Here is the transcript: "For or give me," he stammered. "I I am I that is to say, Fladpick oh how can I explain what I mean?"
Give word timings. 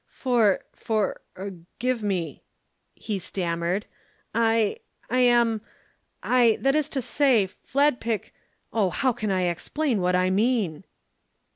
"For 0.09 0.63
or 0.89 1.19
give 1.77 2.01
me," 2.01 2.41
he 2.95 3.19
stammered. 3.19 3.85
"I 4.33 4.77
I 5.11 5.19
am 5.19 5.61
I 6.23 6.57
that 6.61 6.73
is 6.73 6.89
to 6.89 7.03
say, 7.03 7.45
Fladpick 7.47 8.33
oh 8.73 8.89
how 8.89 9.13
can 9.13 9.29
I 9.29 9.43
explain 9.43 10.01
what 10.01 10.15
I 10.15 10.31
mean?" 10.31 10.85